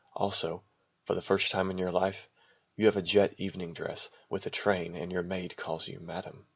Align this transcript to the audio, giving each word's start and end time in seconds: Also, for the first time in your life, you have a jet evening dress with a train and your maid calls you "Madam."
Also, 0.15 0.63
for 1.03 1.13
the 1.13 1.21
first 1.21 1.51
time 1.51 1.69
in 1.69 1.77
your 1.77 1.91
life, 1.91 2.27
you 2.75 2.87
have 2.87 2.97
a 2.97 3.03
jet 3.03 3.35
evening 3.37 3.71
dress 3.71 4.09
with 4.31 4.47
a 4.47 4.49
train 4.49 4.95
and 4.95 5.11
your 5.11 5.21
maid 5.21 5.55
calls 5.55 5.87
you 5.87 5.99
"Madam." 5.99 6.47